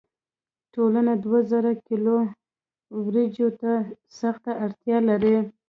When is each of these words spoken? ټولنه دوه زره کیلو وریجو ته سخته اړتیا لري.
ټولنه 0.73 1.13
دوه 1.23 1.39
زره 1.51 1.71
کیلو 1.87 2.17
وریجو 3.03 3.47
ته 3.61 3.71
سخته 4.19 4.51
اړتیا 4.63 4.97
لري. 5.09 5.37